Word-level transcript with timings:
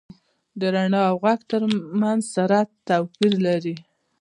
•د 0.59 0.61
رڼا 0.73 1.01
او 1.11 1.17
ږغ 1.23 1.39
تر 1.51 1.61
منځ 2.01 2.21
سرعت 2.35 2.69
توپیر 2.87 3.33
لري. 3.45 3.75